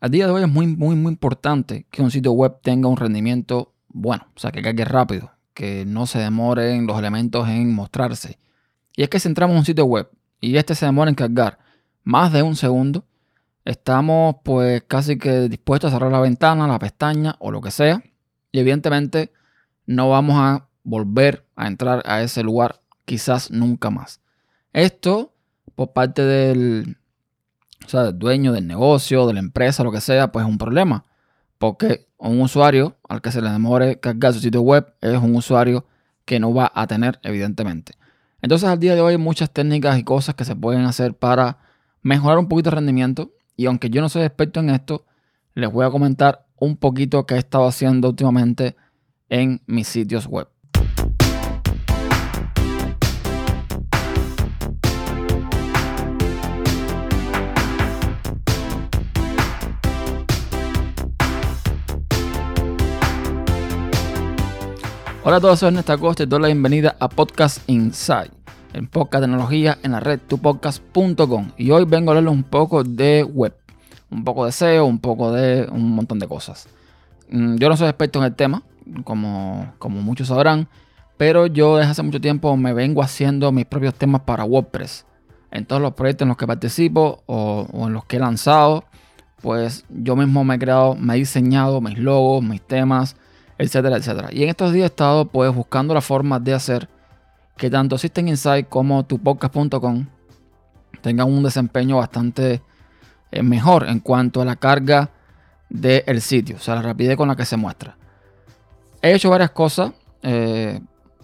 [0.00, 2.96] Al día de hoy es muy, muy, muy importante que un sitio web tenga un
[2.96, 8.38] rendimiento bueno, o sea, que cargue rápido, que no se demoren los elementos en mostrarse.
[8.96, 10.08] Y es que si entramos en un sitio web
[10.40, 11.58] y este se demora en cargar
[12.02, 13.04] más de un segundo,
[13.66, 18.02] estamos pues casi que dispuestos a cerrar la ventana, la pestaña o lo que sea.
[18.52, 19.32] Y evidentemente
[19.84, 24.22] no vamos a volver a entrar a ese lugar quizás nunca más.
[24.72, 25.34] Esto
[25.74, 26.96] por parte del,
[27.84, 31.04] o sea, dueño del negocio, de la empresa, lo que sea, pues es un problema.
[31.58, 35.86] Porque un usuario al que se le demore cargar su sitio web es un usuario
[36.24, 37.94] que no va a tener, evidentemente.
[38.42, 41.58] Entonces, al día de hoy hay muchas técnicas y cosas que se pueden hacer para
[42.02, 43.32] mejorar un poquito el rendimiento.
[43.56, 45.04] Y aunque yo no soy experto en esto,
[45.54, 48.76] les voy a comentar un poquito qué he estado haciendo últimamente
[49.28, 50.48] en mis sitios web.
[65.22, 68.30] Hola a todos, soy Ernesto Acosta y doy la bienvenida a Podcast Inside,
[68.72, 71.50] el podcast de tecnología en la red tupodcast.com.
[71.58, 73.54] Y hoy vengo a hablarles un poco de web,
[74.10, 76.70] un poco de SEO, un poco de un montón de cosas.
[77.28, 78.62] Mm, yo no soy experto en el tema,
[79.04, 80.68] como, como muchos sabrán,
[81.18, 85.04] pero yo desde hace mucho tiempo me vengo haciendo mis propios temas para WordPress.
[85.50, 88.84] En todos los proyectos en los que participo o, o en los que he lanzado,
[89.42, 93.16] pues yo mismo me he creado, me he diseñado mis logos, mis temas,
[93.60, 94.28] etcétera, etcétera.
[94.32, 96.88] Y en estos días he estado pues buscando la forma de hacer
[97.56, 100.06] que tanto System Insight como tupodcast.com
[101.02, 102.62] tengan un desempeño bastante
[103.30, 105.10] eh, mejor en cuanto a la carga
[105.68, 107.96] del sitio, o sea, la rapidez con la que se muestra.
[109.02, 109.92] He hecho varias cosas.
[110.22, 110.80] Eh,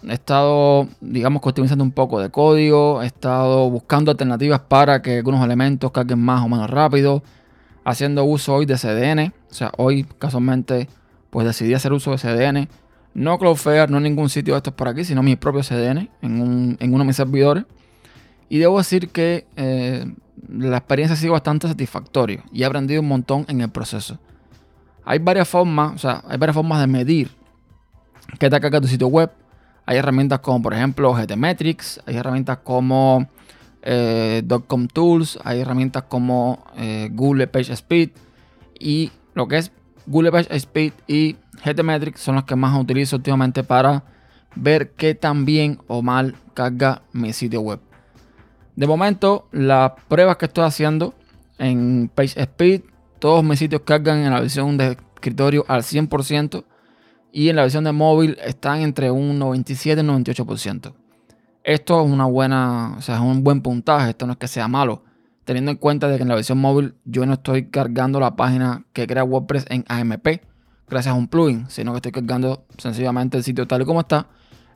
[0.07, 3.01] he estado, digamos, optimizando un poco de código.
[3.01, 7.23] He estado buscando alternativas para que algunos elementos carguen más o menos rápido.
[7.83, 9.33] Haciendo uso hoy de CDN.
[9.49, 10.87] O sea, hoy casualmente
[11.37, 12.67] pues decidí hacer uso de CDN.
[13.13, 16.97] No Cloudflare, no ningún sitio de estos por aquí, sino mi propio CDN en, uno
[16.97, 17.63] de mis servidores.
[18.49, 20.11] Y debo decir que eh,
[20.49, 24.17] la experiencia ha sido bastante satisfactoria y he aprendido un montón en el proceso.
[25.05, 27.29] Hay varias formas, o sea, hay varias formas de medir
[28.39, 29.29] qué te carga tu sitio web.
[29.85, 33.29] Hay herramientas como, por ejemplo, GTmetrix, hay herramientas como
[33.83, 34.41] eh,
[34.91, 38.09] Tools, hay herramientas como eh, Google Page Speed
[38.79, 39.71] y lo que es
[40.07, 44.03] Google Page Speed y GTmetrix son los que más utilizo últimamente para
[44.55, 47.79] ver qué tan bien o mal carga mi sitio web.
[48.75, 51.13] De momento, las pruebas que estoy haciendo
[51.57, 52.81] en Page Speed,
[53.19, 56.63] todos mis sitios cargan en la versión de escritorio al 100%
[57.31, 60.93] y en la versión de móvil están entre un 97 y un 98%.
[61.63, 64.69] Esto es una buena, o sea, es un buen puntaje, esto no es que sea
[64.69, 65.03] malo
[65.47, 68.83] teniendo en cuenta de que en la versión móvil yo no estoy cargando la página
[68.91, 70.41] que crea WordPress en AMP
[70.89, 74.27] gracias a un plugin, sino que estoy cargando sencillamente el sitio tal y como está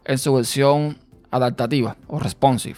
[0.06, 0.98] en su versión
[1.30, 2.78] adaptativa o responsive.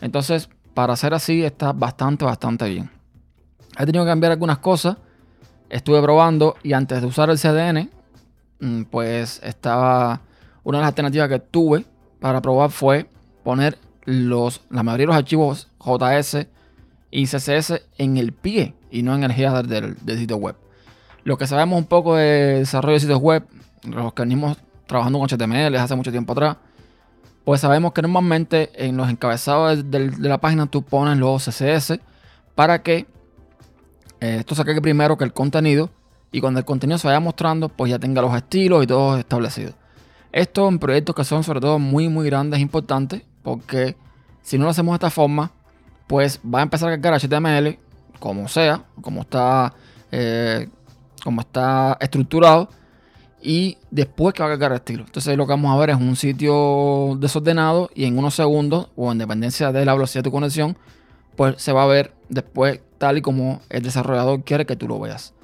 [0.00, 2.90] Entonces, para hacer así está bastante, bastante bien.
[3.78, 4.96] He tenido que cambiar algunas cosas.
[5.68, 7.90] Estuve probando y antes de usar el CDN,
[8.60, 10.22] mm, pues estaba
[10.64, 11.84] una de las alternativas que tuve
[12.20, 13.10] para probar fue
[13.44, 16.46] poner los, la mayoría de los archivos JS
[17.10, 20.56] y CSS en el pie y no en el header del, sitio web.
[21.24, 23.44] Lo que sabemos un poco de desarrollo de sitios web,
[23.84, 26.56] los que venimos trabajando con HTML hace mucho tiempo atrás,
[27.44, 32.00] pues sabemos que normalmente en los encabezados de, la página tú pones los CSS
[32.54, 33.06] para que
[34.20, 35.90] eh, esto se cargue primero que el contenido
[36.30, 39.72] y cuando el contenido se vaya mostrando, pues ya tenga los estilos y todo establecido.
[40.30, 43.96] Esto en proyectos que son sobre todo muy muy grandes es importante porque
[44.42, 45.52] si no lo hacemos de esta forma,
[46.08, 47.78] pues va a empezar a cargar HTML
[48.18, 49.74] como sea, como está,
[50.10, 50.68] eh,
[51.40, 52.68] está estructurado
[53.40, 55.04] y después que va a cargar estilo.
[55.04, 59.12] Entonces lo que vamos a ver es un sitio desordenado y en unos segundos o
[59.12, 60.76] en dependencia de la velocidad de tu conexión,
[61.36, 64.98] pues se va a ver después tal y como el desarrollador quiere que tú lo
[64.98, 65.34] veas.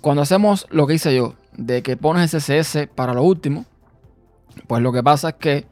[0.00, 3.64] Cuando hacemos lo que hice yo, de que pones CSS para lo último,
[4.66, 5.66] pues lo que pasa es que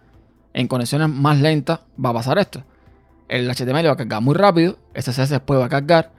[0.54, 2.62] en conexiones más lentas va a pasar esto
[3.28, 6.12] el HTML va a cargar muy rápido, el CSS después va a cargar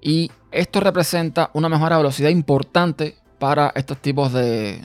[0.00, 4.82] y esto representa una mejora de velocidad importante para estos tipos de,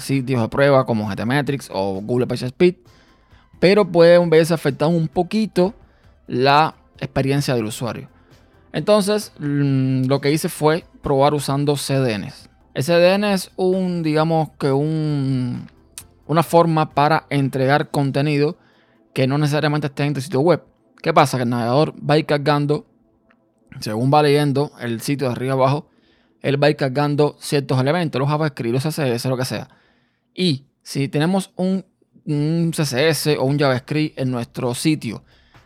[0.00, 2.76] sitios de prueba como GTmetrix o Google PageSpeed,
[3.58, 5.74] pero puede verse afectado un poquito
[6.26, 8.08] la experiencia del usuario.
[8.72, 12.48] Entonces, mm, lo que hice fue probar usando CDNs.
[12.74, 15.66] El CDN es un, digamos que un,
[16.26, 18.56] una forma para entregar contenido
[19.12, 20.62] que no necesariamente esté en tu sitio web.
[21.02, 21.38] ¿Qué pasa?
[21.38, 22.86] Que el navegador va a ir cargando,
[23.80, 25.88] según va leyendo el sitio de arriba abajo,
[26.42, 29.68] él va a ir cargando ciertos elementos, los JavaScript, los CSS, lo que sea.
[30.34, 31.84] Y si tenemos un,
[32.26, 35.22] un CSS o un JavaScript en nuestro sitio,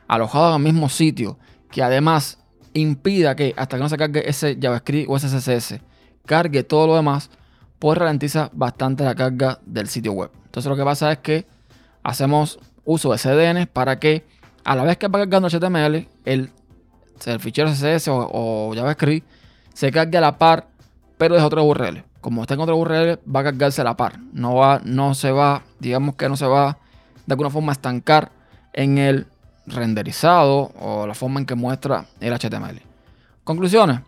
[0.09, 1.39] alojado en el mismo sitio,
[1.71, 2.39] que además
[2.73, 5.81] impida que hasta que no se cargue ese JavaScript o ese CSS,
[6.27, 7.31] cargue todo lo demás,
[7.79, 10.31] pues ralentiza bastante la carga del sitio web.
[10.47, 11.47] Entonces lo que pasa es que
[12.03, 14.25] hacemos uso de CDN para que
[14.65, 16.51] a la vez que va cargando HTML, el,
[17.27, 19.27] el fichero CSS o, JavaScript
[19.73, 20.69] se cargue a la par,
[21.19, 22.05] pero es otro URL.
[22.21, 24.19] Como está en otro URL, va a cargarse a la par.
[24.33, 26.79] No, va, no se va, digamos que no se va
[27.27, 28.31] de alguna forma a estancar
[28.73, 29.27] en el
[29.67, 32.81] renderizado o la forma en que muestra el HTML.
[33.45, 34.01] Conclusiones.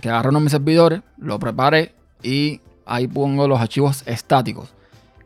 [0.00, 4.72] Que agarré uno de mis servidores, lo preparé y ahí pongo los archivos estáticos.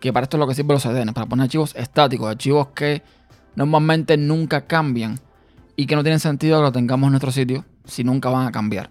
[0.00, 3.02] Que para esto es lo que sirve los CDN, para poner archivos estáticos, archivos que
[3.54, 5.20] normalmente nunca cambian
[5.76, 8.52] y que no tienen sentido que lo tengamos en nuestro sitio si nunca van a
[8.52, 8.90] cambiar.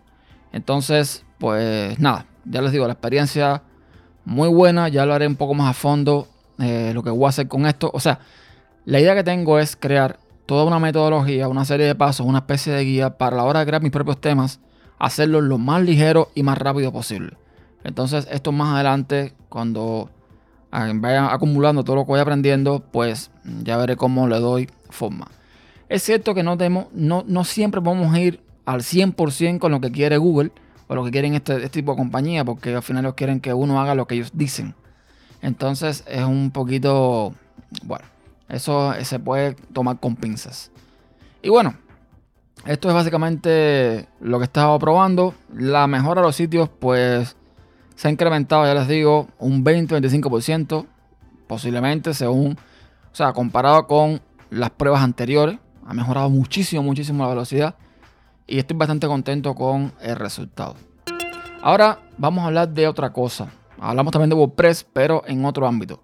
[0.51, 3.63] Entonces, pues nada, ya les digo, la experiencia
[4.25, 6.27] muy buena, ya lo haré un poco más a fondo
[6.59, 7.89] eh, lo que voy a hacer con esto.
[7.93, 8.19] O sea,
[8.85, 12.73] la idea que tengo es crear toda una metodología, una serie de pasos, una especie
[12.73, 14.59] de guía para la hora de crear mis propios temas,
[14.99, 17.37] hacerlo lo más ligero y más rápido posible.
[17.83, 20.09] Entonces, esto más adelante, cuando
[20.71, 23.31] vaya acumulando todo lo que voy aprendiendo, pues
[23.63, 25.27] ya veré cómo le doy forma.
[25.89, 26.57] Es cierto que no,
[26.93, 30.51] no, no siempre podemos ir al 100% con lo que quiere Google
[30.87, 33.53] o lo que quieren este, este tipo de compañía, porque al final ellos quieren que
[33.53, 34.75] uno haga lo que ellos dicen.
[35.41, 37.33] Entonces es un poquito,
[37.83, 38.05] bueno,
[38.47, 40.71] eso se puede tomar con pinzas.
[41.41, 41.75] Y bueno,
[42.65, 45.33] esto es básicamente lo que he estado probando.
[45.53, 47.35] La mejora de los sitios, pues
[48.01, 50.87] se ha incrementado, ya les digo, un 20-25%,
[51.45, 55.59] posiblemente según, o sea, comparado con las pruebas anteriores.
[55.85, 57.75] Ha mejorado muchísimo, muchísimo la velocidad.
[58.47, 60.77] Y estoy bastante contento con el resultado.
[61.61, 63.51] Ahora vamos a hablar de otra cosa.
[63.79, 66.01] Hablamos también de WordPress, pero en otro ámbito.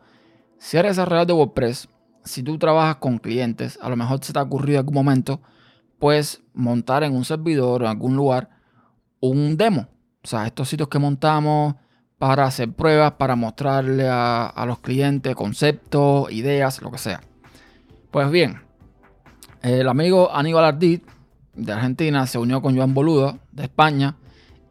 [0.60, 1.90] Si eres desarrollador de WordPress,
[2.24, 5.42] si tú trabajas con clientes, a lo mejor se te ha ocurrido en algún momento,
[5.98, 8.52] pues montar en un servidor o en algún lugar
[9.20, 9.88] un demo.
[10.24, 11.74] O sea, estos sitios que montamos
[12.18, 17.22] para hacer pruebas, para mostrarle a, los clientes conceptos, ideas, lo que sea.
[18.12, 18.62] Pues bien,
[19.62, 21.04] el amigo Aníbal Ardit
[21.54, 24.16] de Argentina se unió con Joan Boluda de España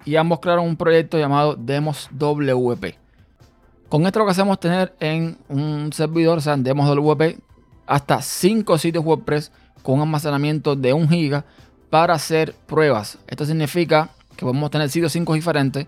[0.04, 2.96] y ambos crearon un proyecto llamado Demos WP.
[3.88, 7.38] Con esto lo que hacemos es tener en un servidor, o sea, en Demos WP,
[7.86, 9.52] hasta 5 sitios WordPress
[9.82, 11.44] con almacenamiento de 1 GB
[11.90, 13.18] para hacer pruebas.
[13.28, 15.86] Esto significa que podemos tener sitios 5 diferentes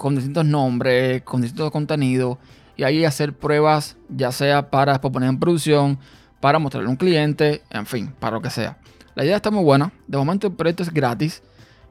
[0.00, 2.38] con distintos nombres, con distintos contenidos
[2.74, 5.98] y ahí hacer pruebas ya sea para después poner en producción,
[6.40, 8.78] para mostrarle a un cliente, en fin, para lo que sea.
[9.14, 9.92] La idea está muy buena.
[10.06, 11.42] De momento el proyecto es gratis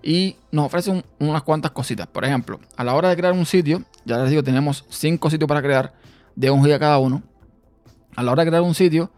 [0.01, 2.07] y nos ofrece unas cuantas cositas.
[2.07, 5.47] Por ejemplo, a la hora de crear un sitio, ya les digo, tenemos 5 sitios
[5.47, 5.93] para crear
[6.35, 7.21] de 1 GB cada uno.
[8.15, 9.11] A la hora de crear un sitio,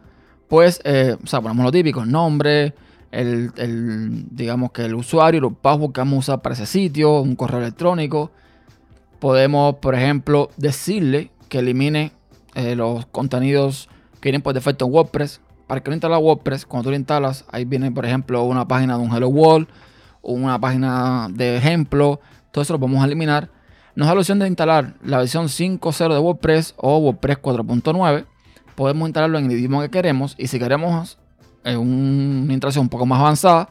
[0.50, 2.74] pues, eh, o sea, ponemos lo típico, nombre,
[3.10, 7.38] el, digamos que el usuario, los passwords que vamos a usar para ese sitio, un
[7.38, 8.32] correo electrónico.
[9.22, 12.12] Podemos, por ejemplo, decirle que elimine
[12.56, 13.88] eh, los contenidos
[14.20, 15.40] que vienen por defecto en WordPress.
[15.68, 18.98] Para que no instala WordPress, cuando tú lo instalas, ahí viene, por ejemplo, una página
[18.98, 19.70] de un Hello World,
[20.22, 22.20] una página de ejemplo.
[22.52, 23.50] Todo eso lo podemos eliminar.
[23.96, 28.26] Nos da la opción de instalar la versión 5.0 de WordPress o WordPress 4.9
[28.76, 31.20] podemos instalarlo en el idioma que queremos y si queremos
[31.64, 33.70] en una instalación un poco más avanzada,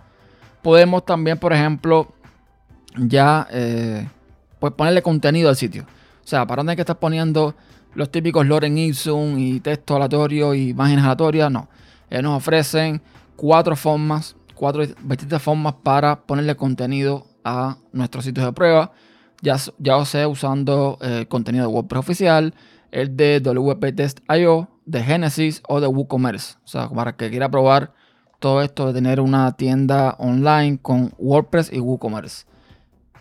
[0.62, 2.12] podemos también, por ejemplo,
[2.96, 4.08] ya eh,
[4.60, 5.86] pues ponerle contenido al sitio.
[6.22, 7.56] O sea, para no tener que estar poniendo
[7.94, 11.68] los típicos Loren Ipsum y texto aleatorio y imágenes aleatorias, no.
[12.10, 13.02] Nos ofrecen
[13.36, 18.92] cuatro formas, cuatro distintas formas para ponerle contenido a nuestros sitios de prueba.
[19.42, 22.54] Ya, ya sea usando eh, contenido de WordPress oficial,
[22.90, 26.56] el de WP Test IO, de Genesis o de WooCommerce.
[26.64, 27.94] O sea, para que quiera probar
[28.38, 32.44] todo esto de tener una tienda online con WordPress y WooCommerce.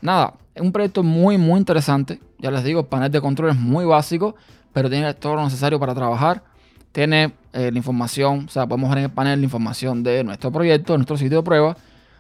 [0.02, 2.20] Nada, es un proyecto muy, muy interesante.
[2.38, 4.36] Ya les digo, el panel de control es muy básico,
[4.74, 6.44] pero tiene todo lo necesario para trabajar.
[6.92, 10.52] Tiene eh, la información, o sea, podemos ver en el panel la información de nuestro
[10.52, 11.78] proyecto, de nuestro sitio de prueba.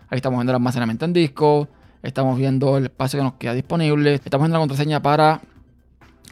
[0.09, 1.67] Ahí estamos viendo el almacenamiento en disco,
[2.01, 5.41] estamos viendo el espacio que nos queda disponible, estamos viendo la contraseña para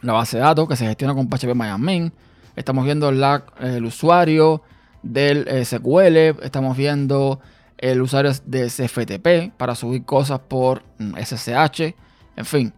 [0.00, 2.10] la base de datos que se gestiona con PHP MyAdmin.
[2.56, 4.62] Estamos viendo el usuario
[5.02, 7.40] del eh, SQL, estamos viendo
[7.78, 11.94] el usuario de CFTP para subir cosas por SSH,
[12.36, 12.72] en fin,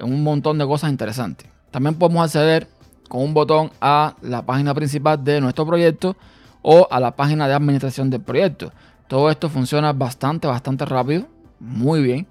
[0.00, 1.48] un montón de cosas interesantes.
[1.70, 2.68] También podemos acceder
[3.08, 6.16] con un botón a la página principal de nuestro proyecto
[6.60, 8.72] o a la página de administración del proyecto.
[9.08, 11.26] Todo esto funciona bastante, bastante rápido,
[11.58, 12.26] muy bien.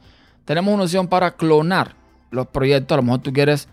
[0.45, 1.95] Tenemos una opción para clonar
[2.31, 2.95] los proyectos.
[2.95, 3.67] A lo mejor tú quieres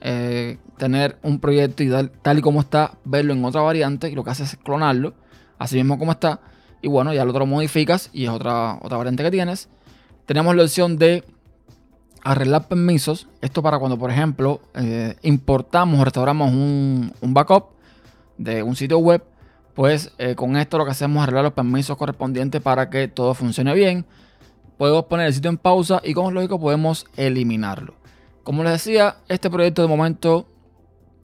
[0.00, 1.90] eh, tener un proyecto y
[2.22, 5.14] tal y como está, verlo en otra variante y lo que haces es clonarlo,
[5.58, 6.40] así mismo como está.
[6.84, 9.70] Y bueno, ya lo otro modificas y es otra, otra variante que tienes.
[10.26, 11.24] Tenemos la opción de
[12.22, 13.26] arreglar permisos.
[13.40, 17.70] Esto para cuando, por ejemplo, eh, importamos o restauramos un, backup
[18.36, 19.24] de un sitio web.
[19.72, 23.32] Pues eh, con esto lo que hacemos es arreglar los permisos correspondientes para que todo
[23.32, 24.04] funcione bien.
[24.76, 27.94] Podemos poner el sitio en pausa y como es lógico podemos eliminarlo.
[28.42, 30.46] Como les decía, este proyecto de momento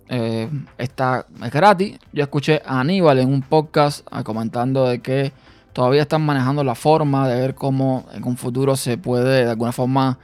[0.09, 0.49] eh,
[0.79, 1.99] está, es gratis.
[2.15, 5.35] Yo escuché a Aníbal en un podcast comentando de que
[5.73, 9.73] todavía están manejando la forma de ver cómo en un futuro se puede de alguna
[9.73, 10.19] forma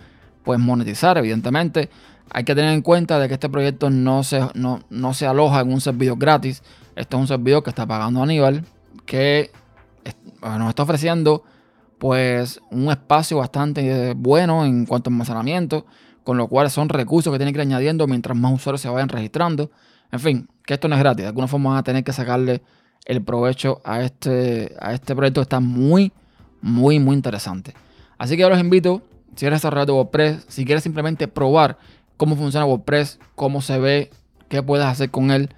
[0.45, 1.91] pues monetizar, evidentemente.
[2.31, 5.73] Hay que tener en cuenta de que este proyecto no se, no, se aloja en
[5.73, 6.63] un servidor gratis.
[6.97, 8.65] Este es un servidor que está pagando Aníbal,
[9.05, 9.51] que
[10.43, 11.45] nos está ofreciendo
[11.99, 15.87] pues un espacio bastante bueno en cuanto a almacenamiento,
[16.25, 19.09] con lo cual son recursos que tienen que ir añadiendo mientras más usuarios se vayan
[19.09, 19.71] registrando.
[20.13, 22.63] En fin, que esto no es gratis, de alguna forma van a tener que sacarle
[23.07, 26.13] el provecho a este, a este proyecto está muy,
[26.61, 27.73] muy, muy interesante.
[28.19, 29.03] Así que yo los invito
[29.37, 31.79] si eres desarrollador de WordPress, si quieres simplemente probar
[32.17, 34.11] cómo funciona WordPress, cómo se ve,
[34.49, 35.51] qué puedes hacer con él,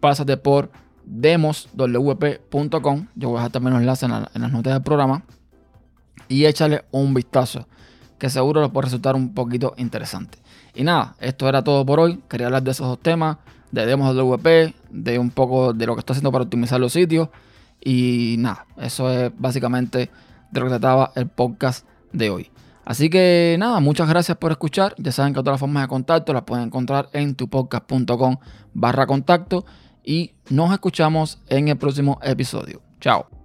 [0.00, 0.70] pásate por
[1.04, 3.06] demoswp.com.
[3.16, 5.24] Yo voy a dejar también los enlaces en, las notas del programa.
[6.28, 7.66] Y échale un vistazo,
[8.18, 10.38] que seguro les puede resultar un poquito interesante.
[10.74, 12.22] Y nada, esto era todo por hoy.
[12.28, 13.38] Quería hablar de esos dos temas,
[13.72, 17.28] de demos WP, de un poco de lo que estoy haciendo para optimizar los sitios.
[17.82, 20.10] Y nada, eso es básicamente
[20.50, 22.50] de lo que trataba el podcast de hoy.
[22.84, 24.94] Así que nada, muchas gracias por escuchar.
[24.98, 28.36] Ya saben que todas las formas de contacto las pueden encontrar en tupodcast.com
[28.74, 29.66] barra contacto
[30.04, 32.80] y nos escuchamos en el próximo episodio.
[33.00, 33.35] Chao.